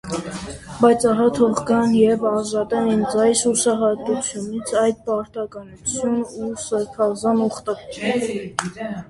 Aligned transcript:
Բայց, 0.77 1.03
ահա՛, 1.09 1.25
թող 1.39 1.59
գան 1.67 1.91
և 1.97 2.25
ազատեն 2.29 2.87
ինձ 2.93 3.13
այս 3.25 3.43
հուսահատությունից 3.49 4.73
այդ 4.85 5.05
պարտականությունն 5.11 6.25
ու 6.47 6.51
սրբազան 6.65 7.47
ուխտը: 7.51 7.79